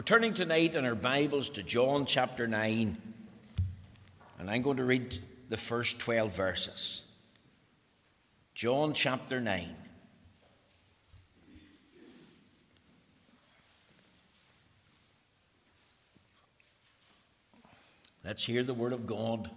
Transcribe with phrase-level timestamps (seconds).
[0.00, 2.96] We're turning tonight in our Bibles to John chapter 9,
[4.38, 5.18] and I'm going to read
[5.50, 7.04] the first 12 verses.
[8.54, 9.62] John chapter 9.
[18.24, 19.50] Let's hear the word of God.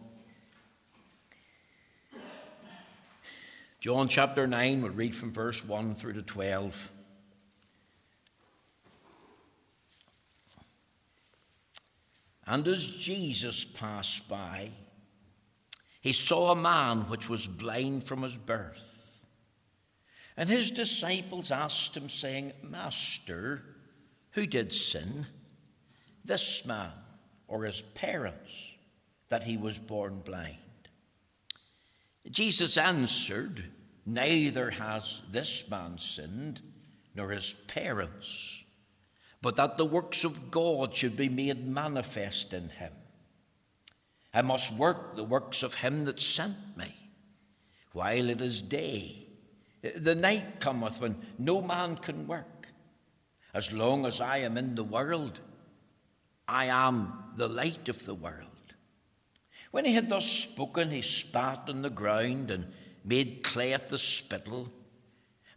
[3.80, 6.92] John chapter 9, we'll read from verse 1 through to 12.
[12.46, 14.72] And as Jesus passed by,
[16.02, 19.26] he saw a man which was blind from his birth.
[20.36, 23.64] And his disciples asked him, saying, Master,
[24.32, 25.28] who did sin,
[26.26, 26.92] this man
[27.48, 28.74] or his parents,
[29.30, 30.58] that he was born blind?
[32.30, 33.66] Jesus answered,
[34.06, 36.62] Neither has this man sinned,
[37.16, 38.63] nor his parents
[39.44, 42.94] but that the works of God should be made manifest in him.
[44.34, 46.96] I must work the works of him that sent me
[47.92, 49.28] while it is day.
[49.82, 52.70] The night cometh when no man can work.
[53.54, 55.42] As long as I am in the world,
[56.48, 58.48] I am the light of the world.
[59.72, 62.72] When he had thus spoken, he spat on the ground and
[63.04, 64.72] made clay of the spittle,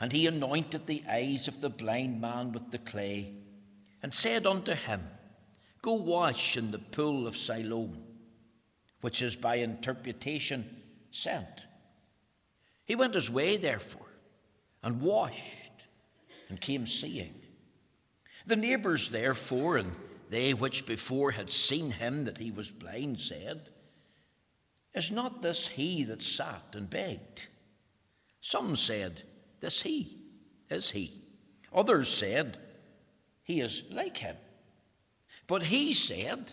[0.00, 3.44] and he anointed the eyes of the blind man with the clay
[4.06, 5.00] and said unto him,
[5.82, 8.04] Go wash in the pool of Siloam,
[9.00, 10.64] which is by interpretation
[11.10, 11.66] sent.
[12.84, 14.06] He went his way, therefore,
[14.80, 15.88] and washed,
[16.48, 17.34] and came seeing.
[18.46, 19.96] The neighbours, therefore, and
[20.30, 23.70] they which before had seen him that he was blind, said,
[24.94, 27.48] Is not this he that sat and begged?
[28.40, 29.24] Some said,
[29.58, 30.22] This he
[30.70, 31.24] is he.
[31.74, 32.58] Others said,
[33.46, 34.36] he is like him.
[35.46, 36.52] But he said,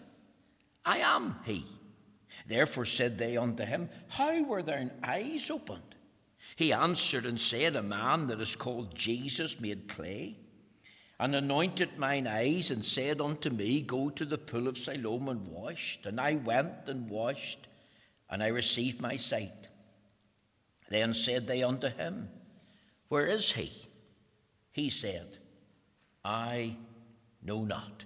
[0.85, 1.65] I am he.
[2.45, 5.95] Therefore said they unto him, How were thine eyes opened?
[6.55, 10.35] He answered and said, A man that is called Jesus made clay,
[11.19, 15.47] and anointed mine eyes, and said unto me, Go to the pool of Siloam and
[15.47, 16.05] washed.
[16.05, 17.67] And I went and washed,
[18.29, 19.67] and I received my sight.
[20.89, 22.29] Then said they unto him,
[23.07, 23.71] Where is he?
[24.71, 25.39] He said,
[26.23, 26.75] I
[27.41, 28.05] know not.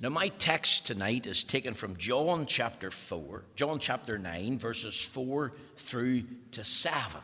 [0.00, 5.52] Now, my text tonight is taken from John chapter 4, John chapter 9, verses 4
[5.76, 7.20] through to 7.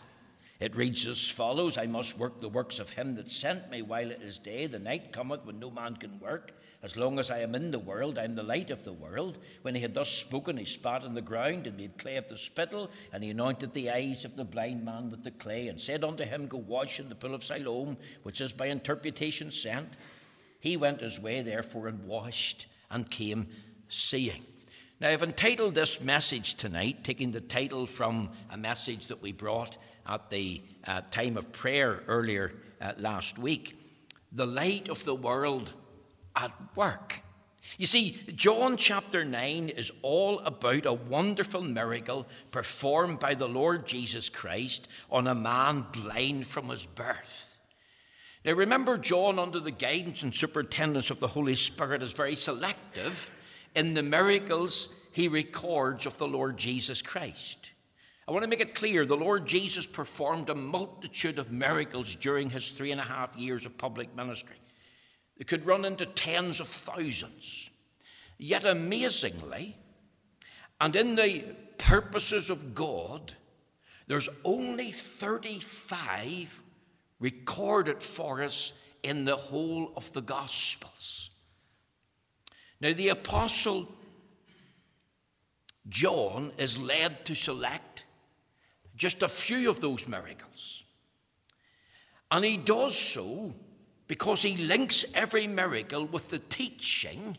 [0.58, 4.10] It reads as follows I must work the works of him that sent me while
[4.10, 4.66] it is day.
[4.66, 6.52] The night cometh when no man can work.
[6.82, 9.36] As long as I am in the world, I am the light of the world.
[9.62, 12.38] When he had thus spoken, he spat on the ground and made clay of the
[12.38, 16.04] spittle, and he anointed the eyes of the blind man with the clay, and said
[16.04, 19.88] unto him, Go wash in the pool of Siloam, which is by interpretation sent.
[20.60, 23.48] He went his way, therefore, and washed and came
[23.88, 24.44] seeing.
[25.00, 29.76] Now, I've entitled this message tonight, taking the title from a message that we brought
[30.08, 33.78] at the uh, time of prayer earlier uh, last week
[34.32, 35.72] The Light of the World
[36.34, 37.22] at Work.
[37.78, 43.86] You see, John chapter 9 is all about a wonderful miracle performed by the Lord
[43.86, 47.58] Jesus Christ on a man blind from his birth.
[48.44, 53.30] Now, remember, John, under the guidance and superintendence of the Holy Spirit, is very selective
[53.74, 57.72] in the miracles he records of the Lord Jesus Christ.
[58.28, 62.50] I want to make it clear the Lord Jesus performed a multitude of miracles during
[62.50, 64.56] his three and a half years of public ministry.
[65.36, 67.70] It could run into tens of thousands.
[68.38, 69.76] Yet amazingly,
[70.80, 71.44] and in the
[71.78, 73.32] purposes of God,
[74.08, 76.62] there's only 35
[77.20, 78.72] recorded for us
[79.02, 81.30] in the whole of the Gospels.
[82.80, 83.86] Now, the Apostle
[85.88, 87.85] John is led to select
[88.96, 90.82] just a few of those miracles.
[92.30, 93.54] And he does so
[94.08, 97.36] because he links every miracle with the teaching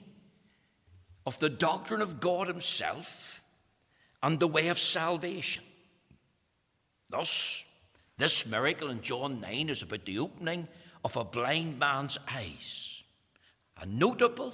[1.26, 3.44] of the doctrine of God Himself
[4.24, 5.64] and the way of salvation.
[7.10, 7.66] Thus,
[8.18, 10.68] this miracle in John 9 is about the opening
[11.04, 13.04] of a blind man's eyes,
[13.82, 14.54] a notable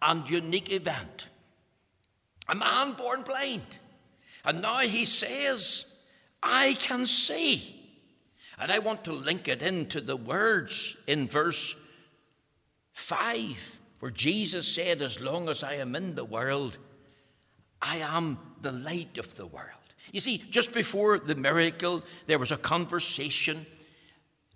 [0.00, 1.28] and unique event.
[2.48, 3.78] A man born blind.
[4.44, 5.84] And now he says,
[6.42, 7.74] I can see.
[8.58, 11.76] And I want to link it into the words in verse
[12.92, 16.78] 5, where Jesus said, As long as I am in the world,
[17.80, 19.68] I am the light of the world.
[20.12, 23.66] You see, just before the miracle, there was a conversation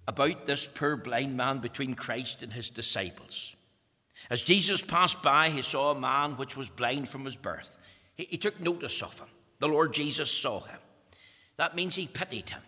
[0.09, 3.55] about this poor blind man between Christ and his disciples.
[4.31, 7.79] As Jesus passed by, he saw a man which was blind from his birth.
[8.15, 9.29] He, he took notice of him.
[9.63, 10.81] The Lord Jesus saw him.
[11.57, 12.63] That means he pitied him.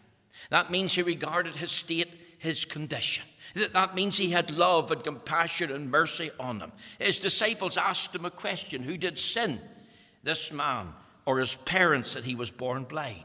[0.50, 2.06] That means he regarded his state,
[2.38, 3.25] his condition.
[3.73, 6.70] That means he had love and compassion and mercy on him.
[7.00, 9.61] His disciples asked him a question Who did sin?
[10.23, 10.93] This man
[11.26, 13.25] or his parents that he was born blind?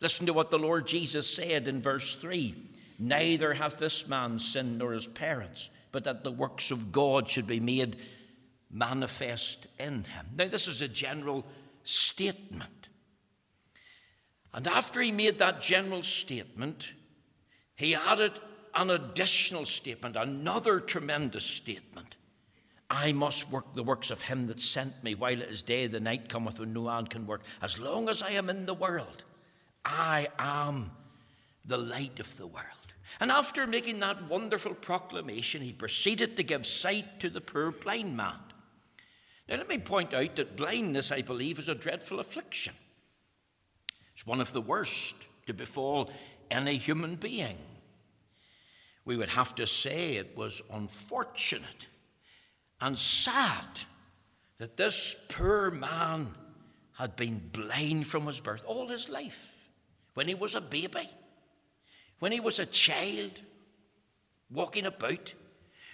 [0.00, 2.54] Listen to what the Lord Jesus said in verse 3
[3.00, 7.48] Neither hath this man sinned nor his parents, but that the works of God should
[7.48, 7.96] be made
[8.70, 10.26] manifest in him.
[10.36, 11.44] Now, this is a general
[11.82, 12.77] statement.
[14.52, 16.92] And after he made that general statement,
[17.76, 18.32] he added
[18.74, 22.16] an additional statement, another tremendous statement.
[22.90, 26.00] I must work the works of him that sent me while it is day, the
[26.00, 27.42] night cometh when no man can work.
[27.60, 29.24] As long as I am in the world,
[29.84, 30.90] I am
[31.66, 32.66] the light of the world.
[33.20, 38.16] And after making that wonderful proclamation, he proceeded to give sight to the poor blind
[38.16, 38.38] man.
[39.48, 42.74] Now, let me point out that blindness, I believe, is a dreadful affliction.
[44.18, 45.14] It's one of the worst
[45.46, 46.10] to befall
[46.50, 47.56] any human being
[49.04, 51.86] we would have to say it was unfortunate
[52.80, 53.64] and sad
[54.58, 56.26] that this poor man
[56.94, 59.68] had been blind from his birth all his life.
[60.14, 61.08] When he was a baby,
[62.18, 63.40] when he was a child
[64.50, 65.32] walking about,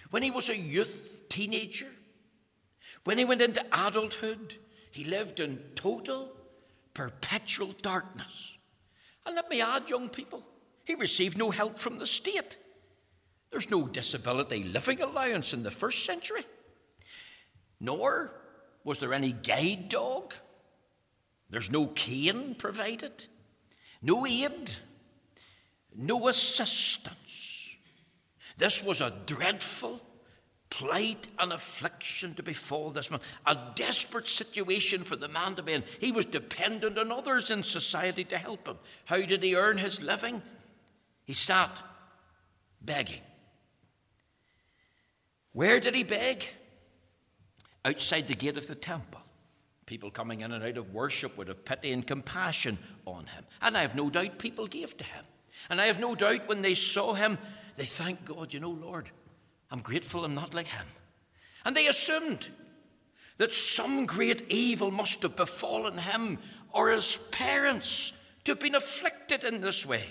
[0.09, 1.91] when he was a youth, teenager,
[3.03, 4.55] when he went into adulthood,
[4.89, 6.31] he lived in total,
[6.95, 8.57] perpetual darkness.
[9.27, 10.41] And let me add, young people,
[10.83, 12.57] he received no help from the state.
[13.51, 16.43] There's no disability living allowance in the first century,
[17.79, 18.33] nor
[18.83, 20.33] was there any guide dog.
[21.49, 23.25] There's no cane provided,
[24.01, 24.71] no aid,
[25.95, 27.69] no assistance.
[28.57, 30.01] This was a dreadful
[30.77, 35.71] plight and affliction to befall this man, a desperate situation for the man to be
[35.71, 35.83] in.
[36.01, 38.77] He was dependent on others in society to help him.
[39.05, 40.41] How did he earn his living?
[41.23, 41.71] He sat
[42.81, 43.21] begging.
[45.53, 46.43] Where did he beg?
[47.85, 49.21] Outside the gate of the temple.
[49.85, 53.45] People coming in and out of worship would have pity and compassion on him.
[53.61, 55.23] And I have no doubt people gave to him.
[55.69, 57.37] And I have no doubt when they saw him,
[57.77, 59.09] they thanked God, you know, Lord,
[59.71, 60.85] I'm grateful I'm not like him.
[61.65, 62.49] And they assumed
[63.37, 66.37] that some great evil must have befallen him
[66.71, 68.13] or his parents
[68.43, 70.03] to have been afflicted in this way.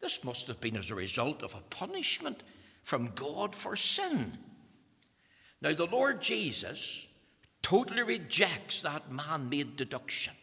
[0.00, 2.42] This must have been as a result of a punishment
[2.82, 4.38] from God for sin.
[5.60, 7.08] Now, the Lord Jesus
[7.62, 10.34] totally rejects that man made deduction.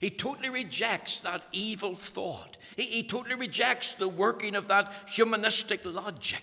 [0.00, 2.56] He totally rejects that evil thought.
[2.76, 6.42] He, he, totally rejects the working of that humanistic logic.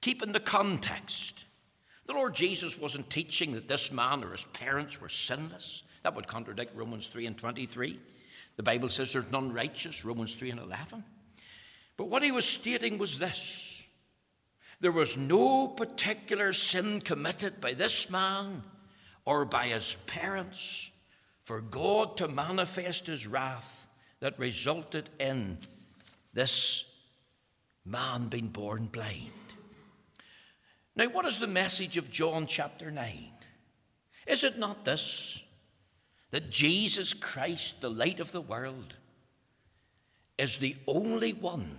[0.00, 1.44] Keep in the context.
[2.06, 5.82] The Lord Jesus wasn't teaching that this man or his parents were sinless.
[6.02, 8.00] That would contradict Romans 3 and 23.
[8.56, 11.04] The Bible says there's none righteous, Romans 3 and 11.
[11.96, 13.86] But what he was stating was this
[14.80, 18.62] there was no particular sin committed by this man
[19.26, 20.90] or by his parents
[21.40, 23.86] for God to manifest his wrath
[24.20, 25.58] that resulted in
[26.32, 26.84] this
[27.84, 29.30] man being born blind.
[30.96, 33.30] Now, what is the message of John chapter 9?
[34.26, 35.42] Is it not this?
[36.30, 38.94] That Jesus Christ, the light of the world,
[40.38, 41.76] is the only one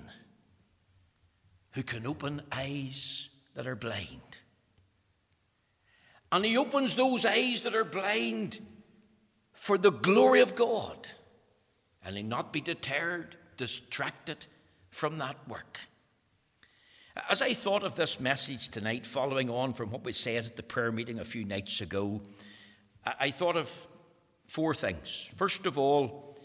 [1.72, 4.22] who can open eyes that are blind.
[6.32, 8.60] And he opens those eyes that are blind
[9.53, 11.08] for the glory of God.
[12.03, 14.46] And he not be deterred, distracted
[14.89, 15.80] from that work.
[17.30, 20.63] As I thought of this message tonight, following on from what we said at the
[20.63, 22.22] prayer meeting a few nights ago,
[23.06, 23.70] I thought of
[24.48, 25.30] four things.
[25.36, 26.39] First of all,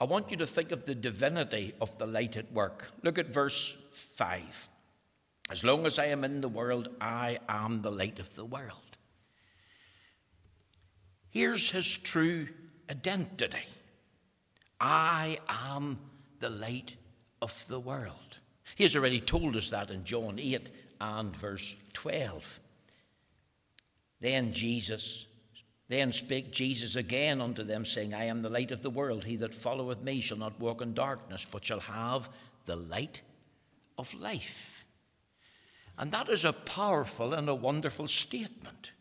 [0.00, 2.90] I want you to think of the divinity of the light at work.
[3.04, 4.68] Look at verse 5.
[5.48, 8.96] As long as I am in the world, I am the light of the world.
[11.30, 12.48] Here's his true
[12.90, 13.66] identity
[14.80, 15.98] I am
[16.40, 16.96] the light
[17.40, 18.39] of the world.
[18.74, 22.60] He has already told us that in John 8 and verse 12.
[24.20, 25.26] Then Jesus,
[25.88, 29.24] then spake Jesus again unto them, saying, I am the light of the world.
[29.24, 32.28] He that followeth me shall not walk in darkness, but shall have
[32.66, 33.22] the light
[33.98, 34.84] of life.
[35.98, 38.92] And that is a powerful and a wonderful statement.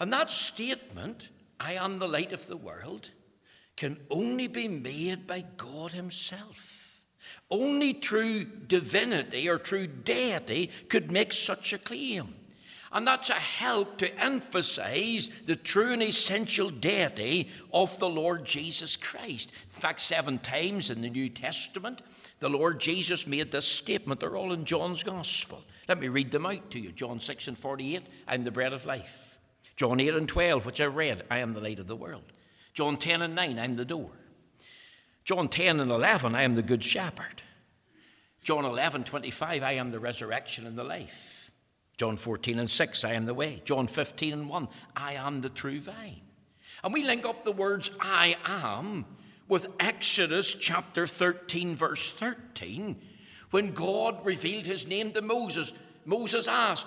[0.00, 1.28] And that statement,
[1.60, 3.10] I am the light of the world,
[3.76, 6.71] can only be made by God Himself.
[7.50, 12.34] Only true divinity or true deity could make such a claim.
[12.92, 18.96] And that's a help to emphasize the true and essential deity of the Lord Jesus
[18.96, 19.50] Christ.
[19.74, 22.02] In fact, seven times in the New Testament,
[22.40, 24.20] the Lord Jesus made this statement.
[24.20, 25.62] They're all in John's Gospel.
[25.88, 26.92] Let me read them out to you.
[26.92, 29.38] John 6 and 48, I'm the bread of life.
[29.76, 32.24] John 8 and 12, which I've read, I am the light of the world.
[32.74, 34.10] John 10 and 9, I'm the door.
[35.24, 37.42] John 10 and 11, I am the good shepherd.
[38.42, 41.50] John 11, 25, I am the resurrection and the life.
[41.96, 43.62] John 14 and 6, I am the way.
[43.64, 46.22] John 15 and 1, I am the true vine.
[46.82, 49.04] And we link up the words I am
[49.46, 52.96] with Exodus chapter 13, verse 13,
[53.50, 55.72] when God revealed his name to Moses.
[56.04, 56.86] Moses asked,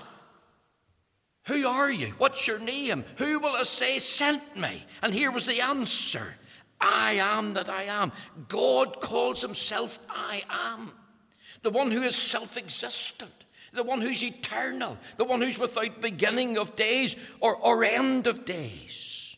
[1.46, 2.08] Who are you?
[2.18, 3.06] What's your name?
[3.18, 4.84] Who will I say sent me?
[5.02, 6.36] And here was the answer
[6.86, 8.12] I am that I am.
[8.48, 10.92] God calls himself I am,
[11.64, 13.32] the one who is self existent
[13.76, 18.46] the one who's eternal, the one who's without beginning of days or, or end of
[18.46, 19.36] days.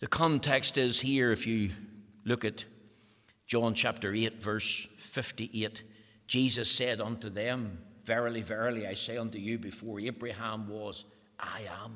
[0.00, 1.70] The context is here, if you
[2.24, 2.64] look at
[3.46, 5.82] John chapter 8, verse 58,
[6.26, 11.04] Jesus said unto them, Verily, verily, I say unto you, before Abraham was,
[11.38, 11.92] I am.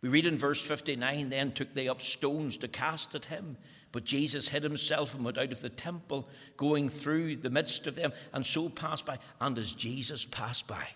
[0.00, 3.56] We read in verse 59 then took they up stones to cast at him.
[3.90, 7.94] But Jesus hid himself and went out of the temple, going through the midst of
[7.94, 9.18] them, and so passed by.
[9.40, 10.88] And as Jesus passed by.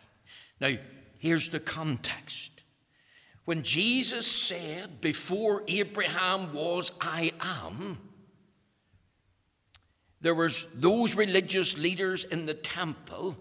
[0.60, 0.76] Now,
[1.18, 2.52] here's the context.
[3.44, 7.98] When Jesus said, Before Abraham was, I am,
[10.20, 13.36] there was those religious leaders in the temple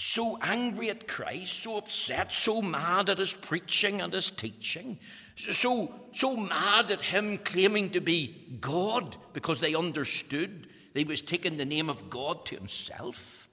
[0.00, 4.96] so angry at Christ, so upset, so mad at his preaching and his teaching,
[5.34, 11.20] so, so mad at him claiming to be God because they understood that he was
[11.20, 13.48] taking the name of God to himself.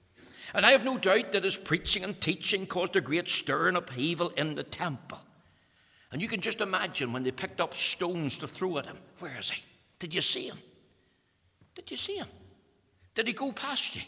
[0.54, 3.76] And I have no doubt that his preaching and teaching caused a great stir and
[3.76, 5.18] upheaval in the temple.
[6.12, 8.98] And you can just imagine when they picked up stones to throw at him.
[9.18, 9.64] Where is he?
[9.98, 10.58] Did you see him?
[11.74, 12.28] Did you see him?
[13.16, 14.02] Did he go past you?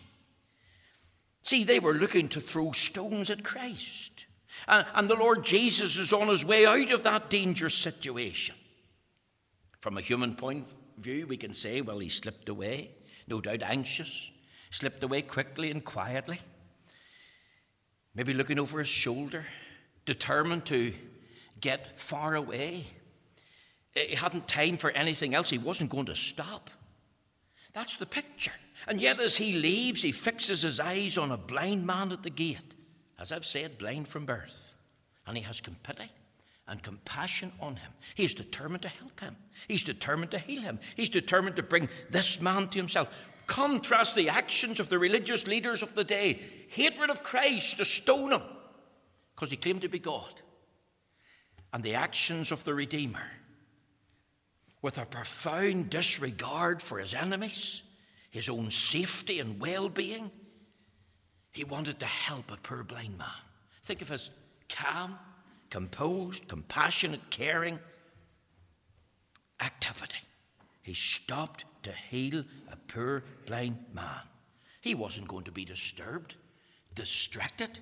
[1.49, 4.27] See, they were looking to throw stones at Christ.
[4.67, 8.55] And, and the Lord Jesus is on his way out of that dangerous situation.
[9.81, 12.91] From a human point of view, we can say, well, he slipped away,
[13.27, 14.31] no doubt anxious,
[14.71, 16.39] slipped away quickly and quietly,
[18.15, 19.47] maybe looking over his shoulder,
[20.05, 20.93] determined to
[21.63, 22.85] get far away.
[23.95, 26.69] He hadn't time for anything else, he wasn't going to stop.
[27.73, 28.53] That's the picture.
[28.87, 32.31] And yet, as he leaves, he fixes his eyes on a blind man at the
[32.31, 32.75] gate.
[33.19, 34.77] As I've said, blind from birth.
[35.27, 36.11] And he has pity
[36.69, 37.93] and compassion on him.
[38.15, 39.37] He's determined to help him.
[39.67, 40.79] He's determined to heal him.
[40.97, 43.11] He's determined to bring this man to himself.
[43.47, 48.33] Contrast the actions of the religious leaders of the day hatred of Christ to stone
[48.33, 48.43] him
[49.35, 50.35] because he claimed to be God,
[51.73, 53.25] and the actions of the Redeemer
[54.83, 57.83] with a profound disregard for his enemies,
[58.31, 60.31] his own safety and well being.
[61.51, 63.29] He wanted to help a poor blind man.
[63.83, 64.31] Think of his
[64.69, 65.19] calm,
[65.71, 67.79] composed, compassionate, caring
[69.61, 70.19] activity.
[70.83, 74.23] He stopped to heal a poor blind man.
[74.81, 76.35] He wasn't going to be disturbed,
[76.95, 77.79] distracted,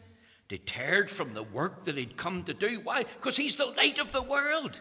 [0.49, 2.81] deterred from the work that he'd come to do.
[2.83, 3.03] Why?
[3.03, 4.81] Because he's the light of the world.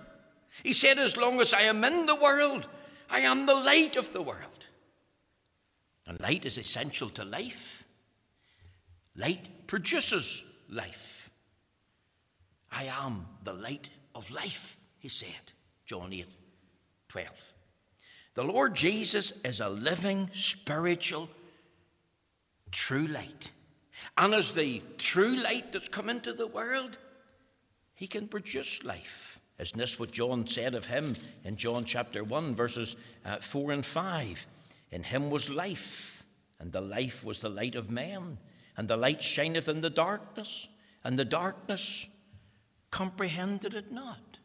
[0.64, 2.68] He said, As long as I am in the world,
[3.10, 4.55] I am the light of the world.
[6.08, 7.84] And light is essential to life.
[9.16, 11.30] Light produces life.
[12.72, 15.52] I am the light of life, he said,
[15.86, 16.26] John 8
[17.08, 17.30] 12.
[18.34, 21.30] The Lord Jesus is a living, spiritual,
[22.72, 23.52] true light.
[24.18, 26.98] And as the true light that's come into the world,
[27.94, 29.40] he can produce life.
[29.58, 31.06] Isn't this what John said of him
[31.46, 34.46] in John chapter 1, verses uh, 4 and 5?
[34.96, 36.24] In him was life,
[36.58, 38.38] and the life was the light of men,
[38.78, 40.70] and the light shineth in the darkness,
[41.04, 42.08] and the darkness
[42.92, 44.40] comprehended it not.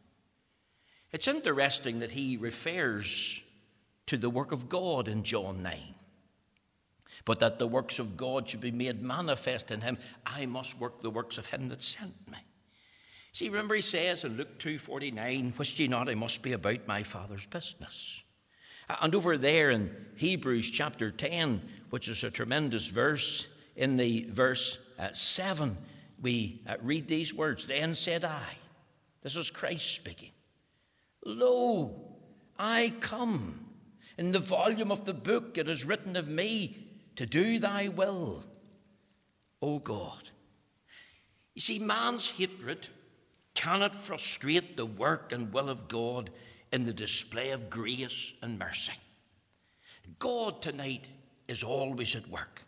[1.12, 3.40] It's interesting that he refers
[4.07, 5.78] to the work of God in John 9.
[7.25, 11.00] But that the works of God should be made manifest in him, I must work
[11.00, 12.38] the works of him that sent me.
[13.33, 17.04] See, remember he says in Luke 2.49, Wist ye not I must be about my
[17.04, 18.25] Father's business?
[19.00, 24.78] And over there in Hebrews chapter 10, which is a tremendous verse, in the verse
[24.99, 25.76] uh, 7,
[26.20, 28.56] we uh, read these words Then said I,
[29.23, 30.30] this is Christ speaking,
[31.25, 32.16] Lo,
[32.59, 33.66] I come.
[34.18, 36.76] In the volume of the book it is written of me
[37.16, 38.44] to do thy will,
[39.62, 40.28] O God.
[41.54, 42.88] You see, man's hatred
[43.54, 46.30] cannot frustrate the work and will of God
[46.73, 48.93] in the display of grace and mercy.
[50.19, 51.09] God tonight
[51.49, 52.65] is always at work.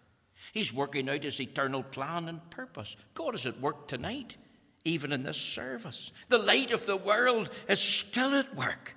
[0.52, 2.96] He's working out his eternal plan and purpose.
[3.14, 4.36] God is at work tonight,
[4.84, 6.12] even in this service.
[6.28, 8.94] The light of the world is still at work.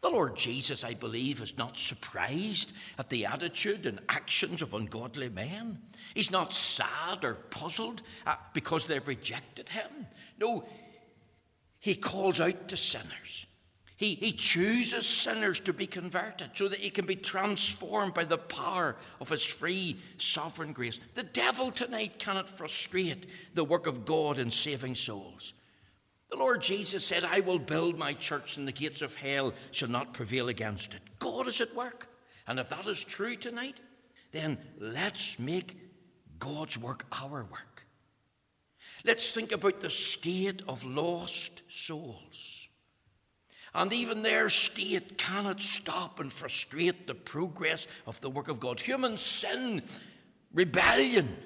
[0.00, 5.28] The Lord Jesus, I believe, is not surprised at the attitude and actions of ungodly
[5.28, 5.82] men.
[6.14, 8.02] He's not sad or puzzled
[8.52, 10.06] because they've rejected him.
[10.38, 10.68] No,
[11.80, 13.46] he calls out to sinners.
[13.98, 18.38] He, he chooses sinners to be converted so that he can be transformed by the
[18.38, 21.00] power of his free sovereign grace.
[21.14, 25.52] The devil tonight cannot frustrate the work of God in saving souls.
[26.30, 29.88] The Lord Jesus said, I will build my church and the gates of hell shall
[29.88, 31.00] not prevail against it.
[31.18, 32.08] God is at work.
[32.46, 33.80] And if that is true tonight,
[34.30, 35.76] then let's make
[36.38, 37.84] God's work our work.
[39.04, 42.57] Let's think about the state of lost souls.
[43.78, 48.80] And even their state cannot stop and frustrate the progress of the work of God.
[48.80, 49.82] Human sin,
[50.52, 51.36] rebellion,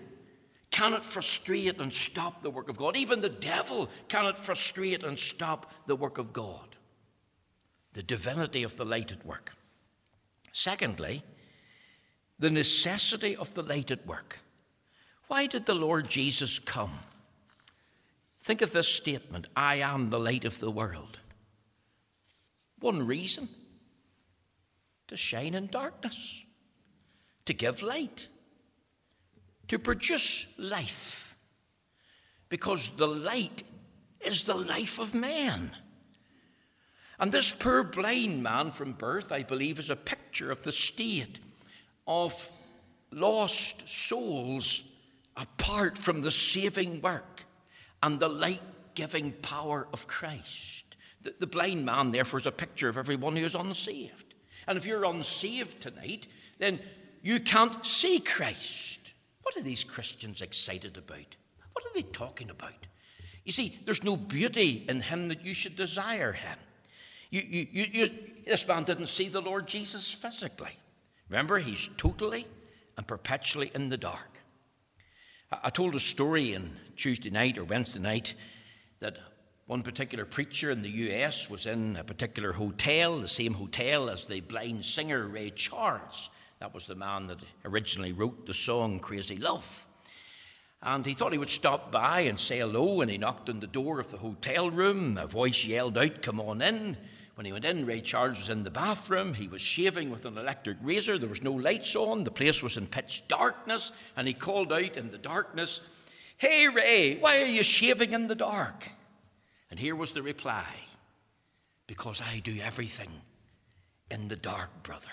[0.70, 2.96] cannot frustrate and stop the work of God.
[2.96, 6.74] Even the devil cannot frustrate and stop the work of God.
[7.92, 9.52] The divinity of the light at work.
[10.52, 11.22] Secondly,
[12.38, 14.40] the necessity of the light at work.
[15.26, 16.92] Why did the Lord Jesus come?
[18.38, 21.18] Think of this statement I am the light of the world.
[22.82, 23.48] One reason
[25.06, 26.44] to shine in darkness,
[27.44, 28.28] to give light,
[29.68, 31.36] to produce life.
[32.48, 33.62] Because the light
[34.20, 35.70] is the life of man.
[37.20, 41.38] And this poor blind man from birth, I believe, is a picture of the state
[42.06, 42.50] of
[43.12, 44.92] lost souls
[45.36, 47.44] apart from the saving work
[48.02, 48.60] and the light
[48.94, 50.81] giving power of Christ.
[51.22, 54.35] The, the blind man, therefore, is a picture of everyone who is unsaved.
[54.66, 56.26] And if you're unsaved tonight,
[56.58, 56.80] then
[57.22, 59.12] you can't see Christ.
[59.42, 61.37] What are these Christians excited about?
[61.72, 62.87] What are they talking about?
[63.44, 66.58] You see, there's no beauty in him that you should desire him.
[67.30, 68.11] You, you, you, you,
[68.46, 70.76] this man didn't see the Lord Jesus physically.
[71.28, 72.46] Remember, he's totally
[72.96, 74.38] and perpetually in the dark.
[75.50, 78.35] I, I told a story on Tuesday night or Wednesday night
[79.00, 79.18] that
[79.66, 84.25] one particular preacher in the US was in a particular hotel, the same hotel as
[84.25, 86.31] the blind singer Ray Charles.
[86.59, 89.87] That was the man that originally wrote the song Crazy Love.
[90.83, 93.68] And he thought he would stop by and say hello, and he knocked on the
[93.68, 95.16] door of the hotel room.
[95.16, 96.96] A voice yelled out, Come on in.
[97.37, 99.35] When he went in, Ray Charles was in the bathroom.
[99.35, 101.18] He was shaving with an electric razor.
[101.18, 102.25] There was no lights on.
[102.25, 103.92] The place was in pitch darkness.
[104.16, 105.81] And he called out in the darkness,
[106.37, 108.90] Hey, Ray, why are you shaving in the dark?
[109.72, 110.66] And here was the reply
[111.87, 113.08] because I do everything
[114.11, 115.08] in the dark, brother.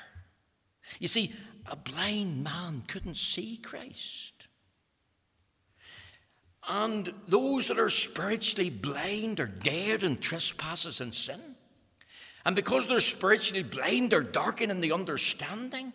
[1.00, 1.32] You see,
[1.72, 4.50] a blind man couldn't see Christ.
[6.68, 11.40] And those that are spiritually blind are dead in trespasses and sin.
[12.46, 15.94] And because they're spiritually blind, they're darkened in the understanding.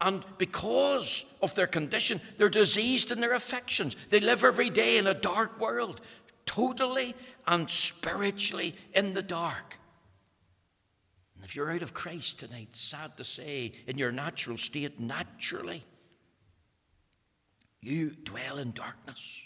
[0.00, 3.96] And because of their condition, they're diseased in their affections.
[4.10, 6.00] They live every day in a dark world,
[6.46, 7.14] totally
[7.48, 9.78] and spiritually in the dark.
[11.34, 15.82] And if you're out of Christ tonight, sad to say, in your natural state, naturally,
[17.80, 19.40] you dwell in darkness.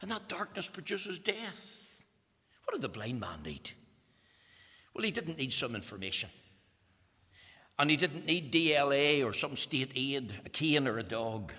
[0.00, 2.04] And that darkness produces death.
[2.64, 3.70] What did the blind man need?
[4.94, 6.30] Well, he didn't need some information.
[7.78, 11.52] And he didn't need DLA or some state aid, a cane or a dog.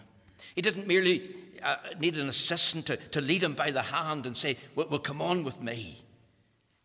[0.56, 4.36] He didn't merely uh, need an assistant to, to lead him by the hand and
[4.36, 6.02] say, well, well, come on with me.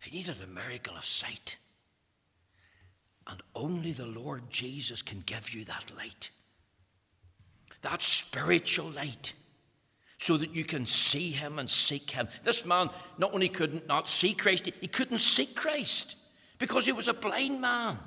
[0.01, 1.57] He needed a miracle of sight.
[3.27, 6.31] And only the Lord Jesus can give you that light,
[7.83, 9.33] that spiritual light,
[10.19, 12.29] so that you can see Him and seek Him.
[12.45, 16.17] This man not only couldn't not see Christ, he couldn't seek Christ
[16.59, 17.99] because he was a blind man.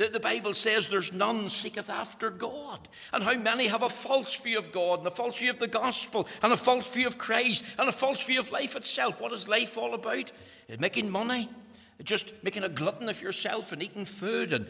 [0.00, 2.88] The, the Bible says there's none seeketh after God.
[3.12, 5.68] And how many have a false view of God and a false view of the
[5.68, 9.20] gospel and a false view of Christ and a false view of life itself?
[9.20, 10.32] What is life all about?
[10.72, 11.50] Uh, making money,
[12.02, 14.66] just making a glutton of yourself and eating food and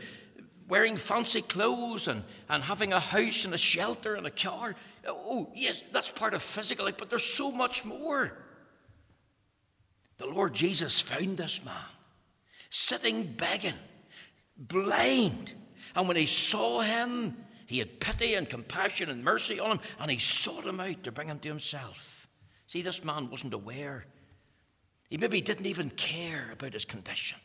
[0.68, 4.74] wearing fancy clothes and, and having a house and a shelter and a car.
[5.06, 8.36] Oh, yes, that's part of physical life, but there's so much more.
[10.18, 11.74] The Lord Jesus found this man
[12.68, 13.74] sitting begging
[14.60, 15.54] blind.
[15.96, 20.10] And when he saw him, he had pity and compassion and mercy on him, and
[20.10, 22.28] he sought him out to bring him to himself.
[22.66, 24.04] See, this man wasn't aware.
[25.08, 27.38] He maybe didn't even care about his condition.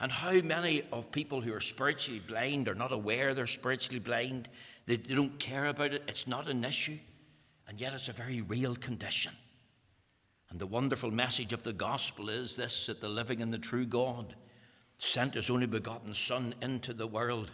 [0.00, 4.48] And how many of people who are spiritually blind are not aware they're spiritually blind?
[4.86, 6.04] They, don't care about it.
[6.06, 6.98] It's not an issue.
[7.66, 9.32] And yet it's a very real condition.
[10.50, 13.84] And the wonderful message of the gospel is this that the living and the true
[13.84, 14.34] God
[14.98, 17.50] sent his only begotten Son into the world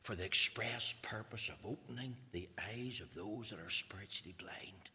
[0.00, 4.90] for the express purpose of opening the eyes of those that are spiritually blind.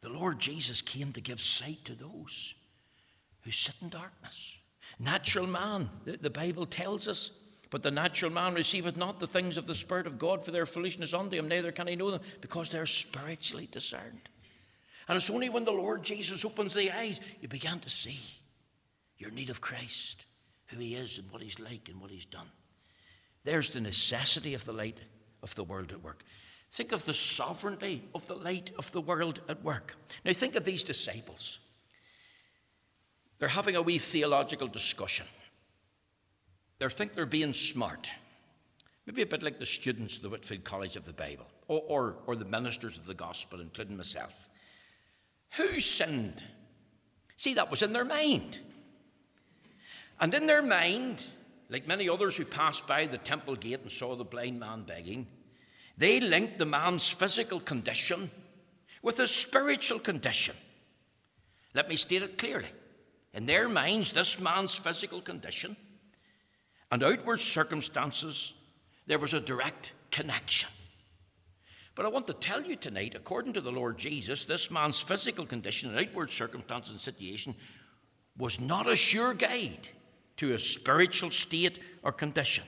[0.00, 2.54] The Lord Jesus came to give sight to those
[3.42, 4.58] who sit in darkness.
[4.98, 7.32] Natural man, the Bible tells us,
[7.70, 10.66] but the natural man receiveth not the things of the Spirit of God for their
[10.66, 14.28] foolishness unto him, neither can he know them, because they're spiritually discerned.
[15.06, 18.18] And it's only when the Lord Jesus opens the eyes you begin to see
[19.18, 20.24] your need of Christ,
[20.68, 22.48] who he is and what he's like and what he's done.
[23.44, 24.98] There's the necessity of the light
[25.42, 26.22] of the world at work.
[26.72, 29.96] Think of the sovereignty of the light of the world at work.
[30.24, 31.58] Now, think of these disciples.
[33.38, 35.26] They're having a wee theological discussion.
[36.78, 38.10] They think they're being smart.
[39.06, 42.16] Maybe a bit like the students of the Whitefield College of the Bible or, or,
[42.26, 44.48] or the ministers of the gospel, including myself.
[45.56, 46.42] Who sinned?
[47.38, 48.58] See, that was in their mind.
[50.20, 51.24] And in their mind,
[51.68, 55.26] like many others who passed by the temple gate and saw the blind man begging,
[55.96, 58.30] they linked the man's physical condition
[59.02, 60.56] with his spiritual condition.
[61.74, 62.68] Let me state it clearly.
[63.34, 65.76] In their minds, this man's physical condition
[66.90, 68.54] and outward circumstances,
[69.06, 70.70] there was a direct connection.
[71.94, 75.44] But I want to tell you tonight, according to the Lord Jesus, this man's physical
[75.44, 77.54] condition and outward circumstances and situation
[78.36, 79.88] was not a sure guide
[80.38, 82.64] to a spiritual state or condition.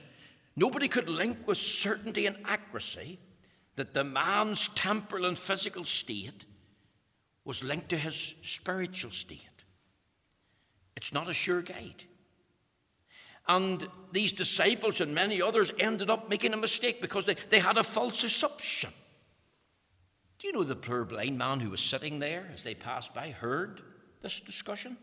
[0.55, 3.19] Nobody could link with certainty and accuracy
[3.75, 6.45] that the man's temporal and physical state
[7.45, 9.39] was linked to his spiritual state.
[10.95, 12.03] It's not a sure guide.
[13.47, 17.77] And these disciples and many others ended up making a mistake because they, they had
[17.77, 18.91] a false assumption.
[20.37, 23.31] Do you know the poor blind man who was sitting there as they passed by
[23.31, 23.81] heard
[24.21, 24.97] this discussion?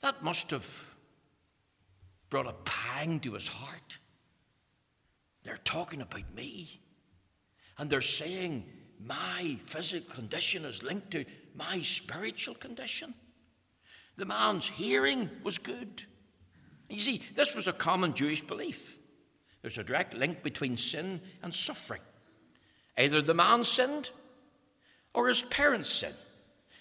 [0.00, 0.94] That must have
[2.30, 3.98] brought a pang to his heart.
[5.42, 6.80] They're talking about me.
[7.78, 8.64] And they're saying
[9.04, 13.14] my physical condition is linked to my spiritual condition.
[14.16, 16.04] The man's hearing was good.
[16.88, 18.96] You see, this was a common Jewish belief.
[19.62, 22.00] There's a direct link between sin and suffering.
[22.98, 24.10] Either the man sinned
[25.14, 26.14] or his parents sinned.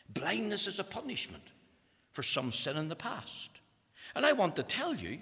[0.10, 1.44] Blindness is a punishment
[2.20, 3.50] for some sin in the past.
[4.14, 5.20] And I want to tell you,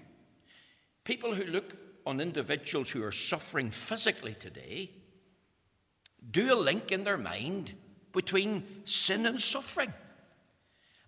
[1.04, 4.90] people who look on individuals who are suffering physically today
[6.32, 7.72] do a link in their mind
[8.14, 9.94] between sin and suffering.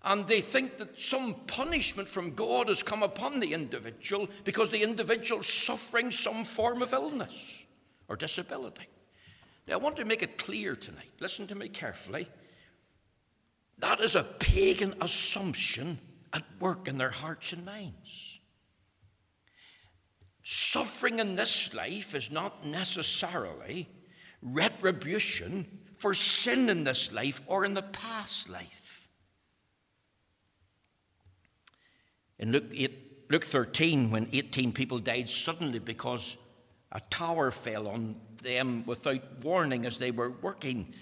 [0.04, 4.84] And they think that some punishment from God has come upon the individual because the
[4.84, 7.66] individual is suffering some form of illness
[8.08, 8.86] or disability.
[9.68, 11.10] Now, I want to make it clear tonight.
[11.20, 12.28] Listen to me carefully.
[13.80, 16.00] That is a pagan assumption
[16.34, 18.40] at work in their hearts and minds.
[20.44, 23.88] Suffering in this life is not necessarily
[24.42, 29.10] retribution for sin in this life or in the past life.
[32.40, 36.38] In Luke, 8, Luke 13, when 18 people died suddenly because
[36.92, 40.94] a tower fell on them without warning as they were working,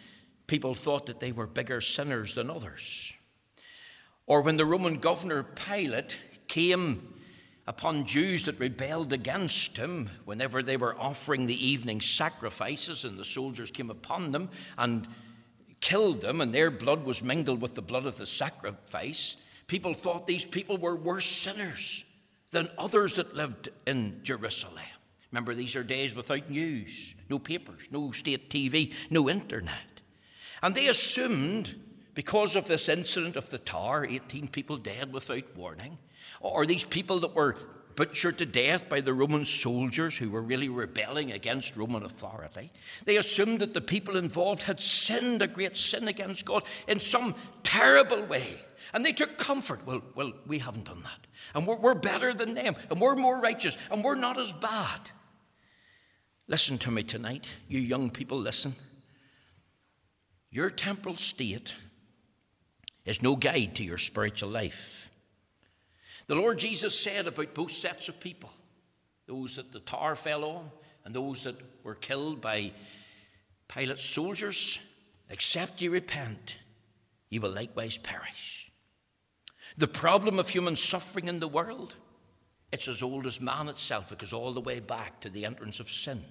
[0.48, 3.14] people thought that they were bigger sinners than others.
[4.26, 7.14] Or when the Roman governor Pilate came
[7.68, 13.26] upon Jews that rebelled against him whenever they were offering the evening sacrifices, and the
[13.26, 15.08] soldiers came upon them and
[15.82, 19.36] killed them, and their blood was mingled with the blood of the sacrifice.
[19.68, 22.06] People thought these people were worse sinners
[22.52, 24.84] than others that lived in Jerusalem.
[25.32, 29.74] Remember, these are days without news, no papers, no state TV, no internet.
[30.62, 31.76] And they assumed,
[32.13, 35.98] because of this incident of the tower, 18 people dead without warning,
[36.39, 37.56] or these people that were
[37.98, 42.70] butchered to death by the Roman soldiers who were really rebelling against Roman authority.
[43.06, 47.36] They assumed that the people involved had sinned a great sin against God in some
[47.63, 48.60] terrible way.
[48.93, 49.86] And they took comfort.
[49.86, 51.28] Well, well, we haven't done that.
[51.56, 52.76] And we're, we're better than them.
[52.91, 53.78] And we're more righteous.
[53.91, 55.10] And we're not as bad.
[56.48, 57.54] Listen to me tonight.
[57.67, 58.74] You young people, listen.
[60.50, 61.76] Your temporal state
[63.06, 65.10] is no guide to your spiritual life.
[66.28, 68.52] The Lord Jesus said about both sets of people
[69.28, 70.72] those that the tar fell on
[71.04, 72.72] and those that were killed by
[73.68, 74.80] Pilate's soldiers
[75.30, 76.58] Except ye repent,
[77.30, 78.72] ye will likewise perish.
[79.78, 81.96] The problem of human suffering in the world,
[82.72, 84.12] it's as old as man itself.
[84.12, 86.24] It goes all the way back to the entrance of sin.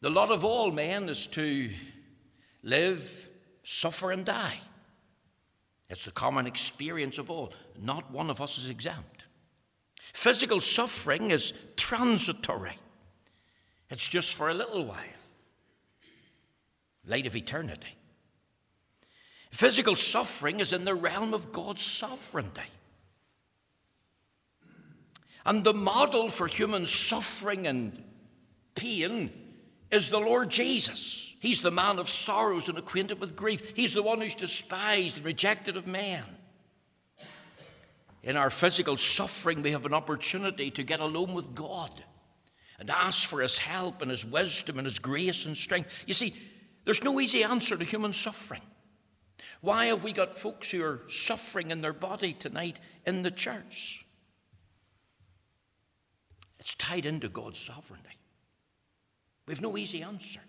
[0.00, 1.70] The lot of all men is to
[2.62, 3.28] live,
[3.64, 4.60] suffer, and die.
[5.90, 7.52] It's the common experience of all.
[7.80, 9.24] Not one of us is exempt.
[10.12, 12.78] Physical suffering is transitory,
[13.90, 14.98] it's just for a little while.
[17.06, 17.94] Light of eternity.
[19.50, 22.60] Physical suffering is in the realm of God's sovereignty.
[25.46, 28.04] And the model for human suffering and
[28.74, 29.47] pain
[29.90, 31.34] is the Lord Jesus.
[31.40, 33.76] He's the man of sorrows and acquainted with grief.
[33.76, 36.24] He's the one who's despised and rejected of men.
[38.22, 41.90] In our physical suffering, we have an opportunity to get alone with God
[42.78, 46.04] and ask for His help and His wisdom and His grace and strength.
[46.06, 46.34] You see,
[46.84, 48.62] there's no easy answer to human suffering.
[49.60, 54.04] Why have we got folks who are suffering in their body tonight in the church?
[56.58, 58.17] It's tied into God's sovereignty.
[59.48, 60.40] We've no easy answer.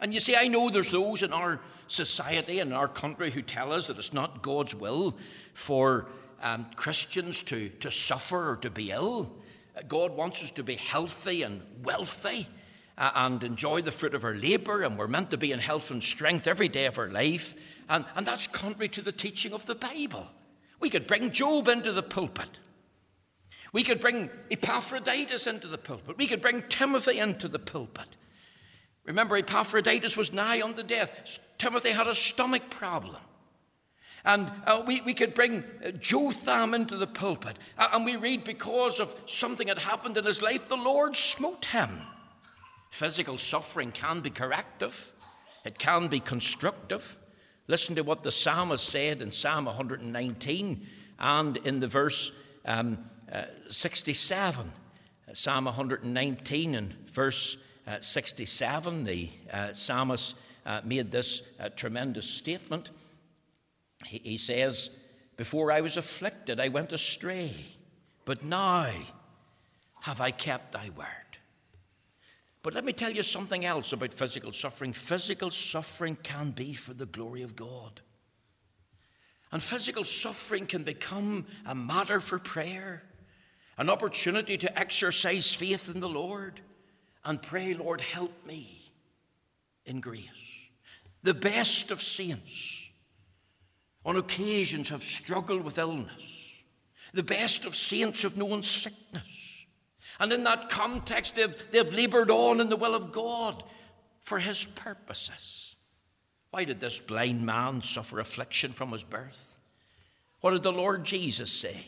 [0.00, 3.72] And you see, I know there's those in our society and our country who tell
[3.72, 5.16] us that it's not God's will
[5.52, 6.06] for
[6.42, 9.36] um, Christians to, to suffer or to be ill.
[9.86, 12.48] God wants us to be healthy and wealthy
[12.96, 15.90] uh, and enjoy the fruit of our labour, and we're meant to be in health
[15.90, 17.54] and strength every day of our life.
[17.88, 20.26] And, and that's contrary to the teaching of the Bible.
[20.80, 22.60] We could bring Job into the pulpit.
[23.72, 26.18] We could bring Epaphroditus into the pulpit.
[26.18, 28.16] We could bring Timothy into the pulpit.
[29.04, 31.38] Remember, Epaphroditus was nigh unto death.
[31.58, 33.20] Timothy had a stomach problem.
[34.24, 37.58] And uh, we, we could bring uh, Jotham into the pulpit.
[37.78, 41.88] And we read because of something that happened in his life, the Lord smote him.
[42.90, 45.10] Physical suffering can be corrective,
[45.64, 47.16] it can be constructive.
[47.68, 50.86] Listen to what the psalmist said in Psalm 119
[51.20, 52.32] and in the verse
[52.64, 52.98] um,
[53.32, 54.72] uh, 67.
[55.32, 60.34] Psalm 119 and verse uh, 67, the uh, psalmist
[60.66, 62.90] uh, made this uh, tremendous statement.
[64.06, 64.90] He, he says,
[65.36, 67.52] Before I was afflicted, I went astray,
[68.24, 68.90] but now
[70.02, 71.06] have I kept thy word.
[72.62, 74.92] But let me tell you something else about physical suffering.
[74.92, 78.02] Physical suffering can be for the glory of God.
[79.52, 83.02] And physical suffering can become a matter for prayer,
[83.80, 86.60] an opportunity to exercise faith in the Lord
[87.24, 88.68] and pray, Lord, help me
[89.86, 90.68] in grace.
[91.22, 92.90] The best of saints
[94.04, 96.52] on occasions have struggled with illness.
[97.14, 99.64] The best of saints have known sickness.
[100.18, 103.64] And in that context, they've, they've labored on in the will of God
[104.20, 105.74] for his purposes.
[106.50, 109.56] Why did this blind man suffer affliction from his birth?
[110.42, 111.86] What did the Lord Jesus say?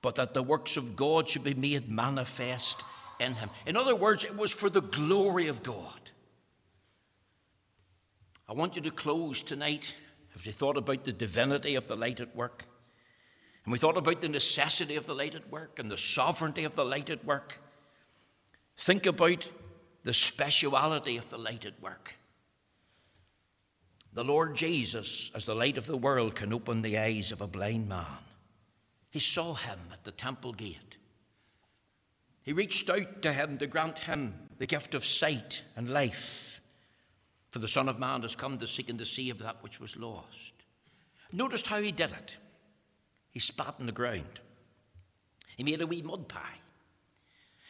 [0.00, 2.84] But that the works of God should be made manifest
[3.18, 3.48] in him.
[3.66, 6.10] In other words, it was for the glory of God.
[8.48, 9.94] I want you to close tonight.
[10.34, 12.64] Have you thought about the divinity of the light at work?
[13.64, 16.74] And we thought about the necessity of the light at work and the sovereignty of
[16.74, 17.60] the light at work.
[18.76, 19.48] Think about
[20.04, 22.14] the speciality of the light at work.
[24.14, 27.46] The Lord Jesus, as the light of the world, can open the eyes of a
[27.46, 28.06] blind man.
[29.10, 30.96] He saw him at the temple gate.
[32.42, 36.60] He reached out to him to grant him the gift of sight and life.
[37.50, 39.96] For the Son of Man has come to seek and to save that which was
[39.96, 40.54] lost.
[41.32, 42.36] Notice how he did it.
[43.30, 44.40] He spat on the ground.
[45.56, 46.58] He made a wee mud pie.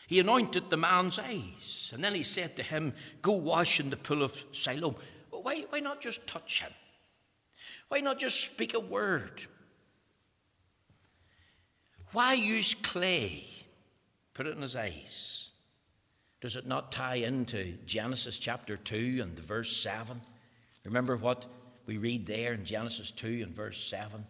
[0.07, 3.97] He anointed the man's eyes, and then he said to him, Go wash in the
[3.97, 4.97] pool of Siloam.
[5.31, 6.73] Why, why not just touch him?
[7.89, 9.43] Why not just speak a word?
[12.13, 13.45] Why use clay?
[14.35, 15.51] Put it in his eyes.
[16.41, 20.21] Does it not tie into Genesis chapter 2 and the verse 7?
[20.85, 21.47] Remember what
[21.87, 24.25] we read there in Genesis 2 and verse 7?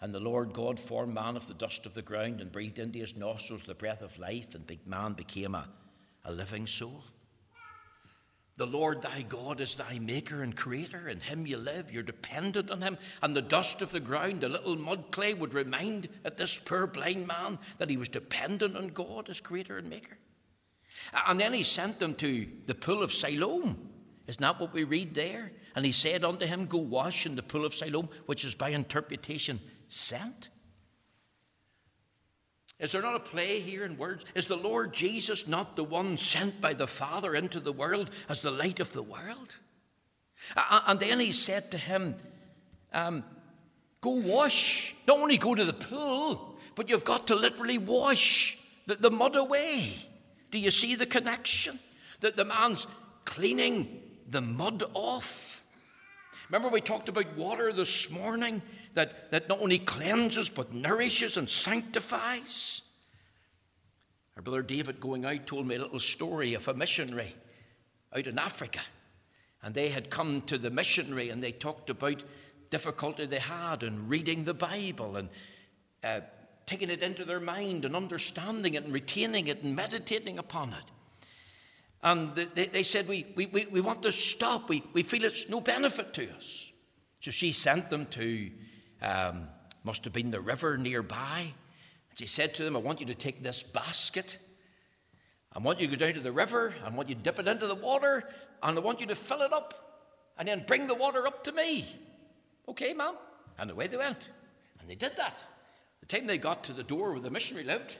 [0.00, 3.00] And the Lord God formed man of the dust of the ground and breathed into
[3.00, 5.68] his nostrils the breath of life, and man became a,
[6.24, 7.02] a living soul.
[8.60, 11.08] The Lord thy God is thy maker and creator.
[11.08, 11.90] In him you live.
[11.90, 12.98] You're dependent on him.
[13.22, 16.86] And the dust of the ground, the little mud clay, would remind at this poor
[16.86, 20.18] blind man that he was dependent on God as creator and maker.
[21.26, 23.88] And then he sent them to the pool of Siloam.
[24.26, 25.52] Isn't that what we read there?
[25.74, 28.68] And he said unto him, Go wash in the pool of Siloam, which is by
[28.68, 30.50] interpretation sent.
[32.80, 34.24] Is there not a play here in words?
[34.34, 38.40] Is the Lord Jesus not the one sent by the Father into the world as
[38.40, 39.56] the light of the world?
[40.86, 42.14] And then he said to him,
[42.92, 43.22] um,
[44.00, 44.94] Go wash.
[45.06, 49.36] Not only go to the pool, but you've got to literally wash the, the mud
[49.36, 49.94] away.
[50.50, 51.78] Do you see the connection?
[52.20, 52.86] That the man's
[53.24, 55.49] cleaning the mud off.
[56.50, 58.60] Remember, we talked about water this morning
[58.94, 62.82] that, that not only cleanses but nourishes and sanctifies.
[64.34, 67.36] Our brother David going out told me a little story of a missionary
[68.16, 68.80] out in Africa.
[69.62, 72.24] And they had come to the missionary and they talked about
[72.68, 75.28] difficulty they had in reading the Bible and
[76.02, 76.20] uh,
[76.66, 80.84] taking it into their mind and understanding it and retaining it and meditating upon it.
[82.02, 84.68] And they, they said, we, we, we we want to stop.
[84.68, 86.72] We, we feel it's no benefit to us.
[87.20, 88.50] So she sent them to,
[89.02, 89.48] um,
[89.84, 91.40] must have been the river nearby.
[92.10, 94.38] And she said to them, I want you to take this basket.
[95.52, 96.72] I want you to go down to the river.
[96.84, 98.24] I want you to dip it into the water.
[98.62, 99.74] And I want you to fill it up.
[100.38, 101.86] And then bring the water up to me.
[102.66, 103.14] Okay, ma'am.
[103.58, 104.30] And away they went.
[104.80, 105.44] And they did that.
[106.00, 107.94] The time they got to the door where the missionary lived,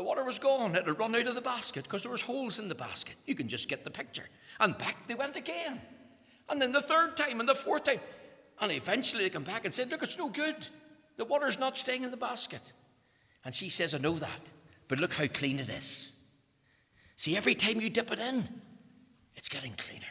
[0.00, 0.74] the water was gone.
[0.74, 3.16] It had run out of the basket because there was holes in the basket.
[3.26, 4.24] You can just get the picture.
[4.58, 5.78] And back they went again.
[6.48, 8.00] And then the third time and the fourth time.
[8.62, 10.56] And eventually they come back and said, Look, it's no good.
[11.18, 12.72] The water's not staying in the basket.
[13.44, 14.40] And she says, I know that.
[14.88, 16.18] But look how clean it is.
[17.16, 18.48] See, every time you dip it in,
[19.36, 20.06] it's getting cleaner.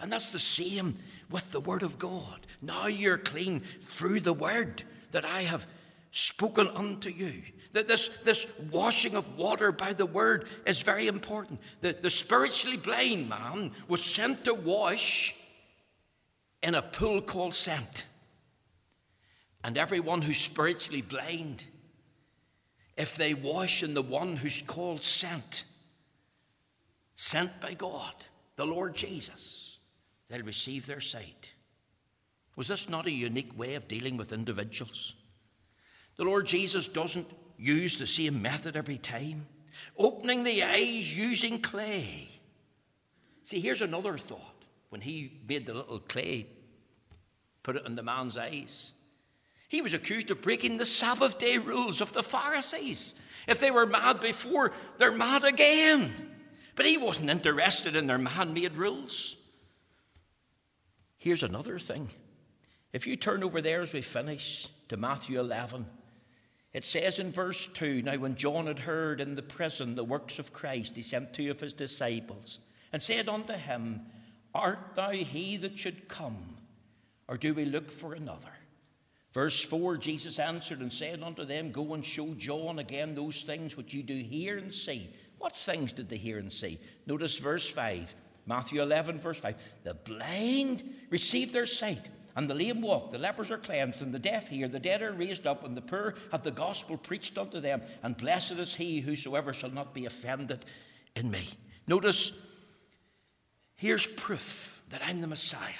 [0.00, 0.96] And that's the same
[1.30, 2.46] with the Word of God.
[2.62, 5.66] Now you're clean through the Word that I have
[6.12, 7.42] spoken unto you.
[7.72, 11.60] That this, this washing of water by the Word is very important.
[11.80, 15.34] The, the spiritually blind man was sent to wash
[16.62, 18.04] in a pool called Sent.
[19.64, 21.64] And everyone who's spiritually blind,
[22.96, 25.64] if they wash in the one who's called Sent,
[27.14, 28.14] sent by God,
[28.56, 29.78] the Lord Jesus,
[30.28, 31.52] they'll receive their sight.
[32.56, 35.14] Was this not a unique way of dealing with individuals?
[36.16, 37.26] The Lord Jesus doesn't
[37.62, 39.46] use the same method every time,
[39.96, 42.28] opening the eyes using clay.
[43.44, 44.40] See, here's another thought.
[44.90, 46.46] When he made the little clay,
[47.62, 48.92] put it in the man's eyes,
[49.68, 53.14] he was accused of breaking the Sabbath day rules of the Pharisees.
[53.48, 56.12] If they were mad before, they're mad again.
[56.74, 59.36] But he wasn't interested in their man made rules.
[61.16, 62.10] Here's another thing.
[62.92, 65.86] If you turn over there as we finish to Matthew 11,
[66.72, 70.38] it says in verse 2 Now, when John had heard in the prison the works
[70.38, 72.58] of Christ, he sent two of his disciples
[72.92, 74.00] and said unto him,
[74.54, 76.56] Art thou he that should come,
[77.28, 78.52] or do we look for another?
[79.32, 83.76] Verse 4 Jesus answered and said unto them, Go and show John again those things
[83.76, 85.08] which you do hear and see.
[85.38, 86.78] What things did they hear and see?
[87.06, 88.14] Notice verse 5
[88.46, 89.54] Matthew 11, verse 5.
[89.84, 92.02] The blind receive their sight,
[92.36, 95.12] and the lame walk, the lepers are cleansed, and the deaf hear, the dead are
[95.12, 97.82] raised up, and the poor have the gospel preached unto them.
[98.02, 100.64] And blessed is he whosoever shall not be offended
[101.14, 101.48] in me.
[101.86, 102.40] Notice,
[103.76, 105.72] here's proof that I'm the Messiah.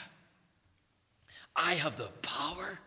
[1.55, 2.79] I have the power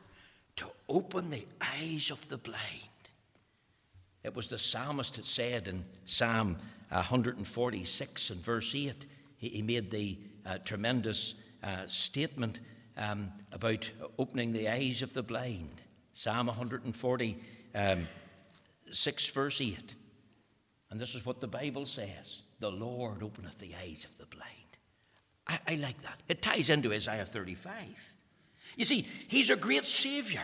[0.58, 2.60] to open the eyes of the blind.
[4.23, 6.58] It was the psalmist that said in Psalm
[6.89, 9.06] 146 and verse 8
[9.38, 12.60] he, made the uh, tremendous uh, statement
[12.98, 15.82] um, about opening the eyes of the blind.
[16.14, 17.38] Psalm 146,
[17.76, 18.08] um,
[19.34, 19.96] verse 8.
[20.90, 24.52] And this is what the Bible says The Lord openeth the eyes of the blind.
[25.48, 26.20] I, I like that.
[26.28, 27.76] It ties into Isaiah 35.
[28.78, 30.42] You see, he's a great Savior.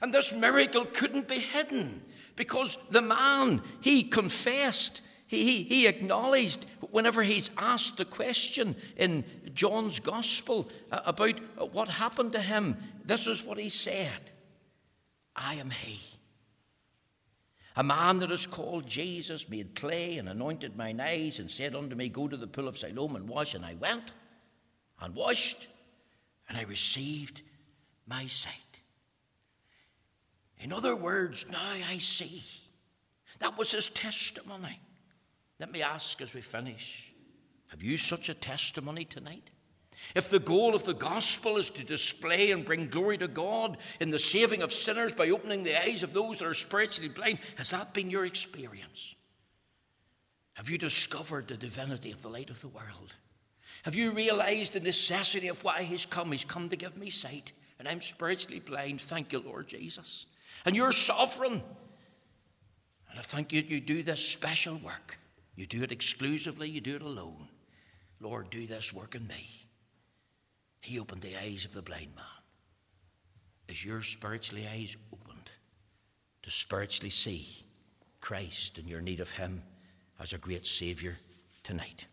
[0.00, 2.02] And this miracle couldn't be hidden
[2.36, 5.02] because the man, he confessed
[5.38, 11.40] he, he acknowledged whenever he's asked the question in John's Gospel uh, about
[11.72, 14.30] what happened to him, this is what he said
[15.34, 15.98] I am he.
[17.74, 21.96] A man that is called Jesus made clay and anointed mine eyes and said unto
[21.96, 23.54] me, Go to the pool of Siloam and wash.
[23.54, 24.12] And I went
[25.00, 25.66] and washed
[26.48, 27.40] and I received
[28.06, 28.52] my sight.
[30.60, 32.42] In other words, now I see.
[33.38, 34.78] That was his testimony.
[35.62, 37.08] Let me ask as we finish
[37.68, 39.48] have you such a testimony tonight?
[40.16, 44.10] If the goal of the gospel is to display and bring glory to God in
[44.10, 47.70] the saving of sinners by opening the eyes of those that are spiritually blind, has
[47.70, 49.14] that been your experience?
[50.54, 53.14] Have you discovered the divinity of the light of the world?
[53.84, 56.32] Have you realized the necessity of why He's come?
[56.32, 59.00] He's come to give me sight, and I'm spiritually blind.
[59.00, 60.26] Thank you, Lord Jesus.
[60.66, 61.62] And you're sovereign.
[63.10, 65.20] And I thank you, you do this special work.
[65.54, 67.48] You do it exclusively, you do it alone.
[68.20, 69.46] Lord, do this work in me.
[70.80, 72.24] He opened the eyes of the blind man.
[73.68, 75.50] Is your spiritually eyes opened
[76.42, 77.48] to spiritually see
[78.20, 79.62] Christ and your need of Him
[80.20, 81.14] as a great Saviour
[81.62, 82.06] tonight?